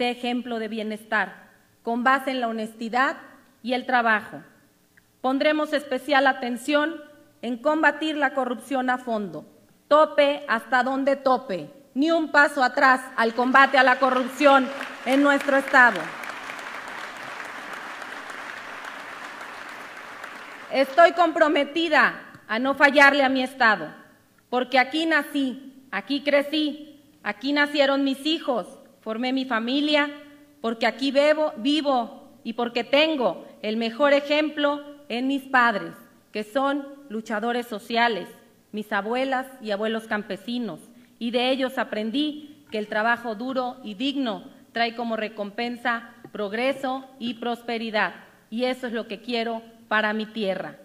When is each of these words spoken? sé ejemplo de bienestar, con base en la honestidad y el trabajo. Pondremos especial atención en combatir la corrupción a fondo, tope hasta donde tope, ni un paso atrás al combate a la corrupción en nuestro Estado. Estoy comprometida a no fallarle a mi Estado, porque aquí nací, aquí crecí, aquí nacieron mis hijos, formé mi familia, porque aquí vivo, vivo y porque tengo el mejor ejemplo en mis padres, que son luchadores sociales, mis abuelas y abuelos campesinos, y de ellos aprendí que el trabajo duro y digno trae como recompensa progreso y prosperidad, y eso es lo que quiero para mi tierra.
sé 0.00 0.12
ejemplo 0.12 0.58
de 0.58 0.68
bienestar, 0.68 1.50
con 1.82 2.04
base 2.04 2.30
en 2.30 2.40
la 2.40 2.48
honestidad 2.48 3.18
y 3.62 3.74
el 3.74 3.84
trabajo. 3.84 4.42
Pondremos 5.20 5.74
especial 5.74 6.26
atención 6.26 6.96
en 7.42 7.58
combatir 7.58 8.16
la 8.16 8.32
corrupción 8.32 8.88
a 8.88 8.96
fondo, 8.96 9.44
tope 9.88 10.42
hasta 10.48 10.82
donde 10.84 11.16
tope, 11.16 11.68
ni 11.92 12.10
un 12.10 12.30
paso 12.30 12.64
atrás 12.64 13.02
al 13.14 13.34
combate 13.34 13.76
a 13.76 13.82
la 13.82 13.98
corrupción 13.98 14.66
en 15.04 15.22
nuestro 15.22 15.58
Estado. 15.58 16.00
Estoy 20.72 21.12
comprometida 21.12 22.22
a 22.48 22.58
no 22.58 22.74
fallarle 22.74 23.22
a 23.22 23.28
mi 23.28 23.42
Estado, 23.42 23.88
porque 24.48 24.78
aquí 24.78 25.04
nací, 25.04 25.84
aquí 25.90 26.22
crecí, 26.22 27.02
aquí 27.22 27.52
nacieron 27.52 28.02
mis 28.02 28.24
hijos, 28.24 28.79
formé 29.00 29.32
mi 29.32 29.44
familia, 29.44 30.10
porque 30.60 30.86
aquí 30.86 31.10
vivo, 31.10 31.52
vivo 31.56 32.28
y 32.44 32.52
porque 32.52 32.84
tengo 32.84 33.46
el 33.62 33.76
mejor 33.76 34.12
ejemplo 34.12 34.82
en 35.08 35.26
mis 35.26 35.42
padres, 35.42 35.92
que 36.32 36.44
son 36.44 36.86
luchadores 37.08 37.66
sociales, 37.66 38.28
mis 38.72 38.92
abuelas 38.92 39.46
y 39.60 39.72
abuelos 39.72 40.04
campesinos, 40.04 40.80
y 41.18 41.30
de 41.32 41.50
ellos 41.50 41.78
aprendí 41.78 42.64
que 42.70 42.78
el 42.78 42.86
trabajo 42.86 43.34
duro 43.34 43.78
y 43.82 43.94
digno 43.94 44.44
trae 44.72 44.94
como 44.94 45.16
recompensa 45.16 46.14
progreso 46.32 47.04
y 47.18 47.34
prosperidad, 47.34 48.14
y 48.50 48.64
eso 48.64 48.86
es 48.86 48.92
lo 48.92 49.08
que 49.08 49.20
quiero 49.20 49.62
para 49.88 50.12
mi 50.12 50.26
tierra. 50.26 50.78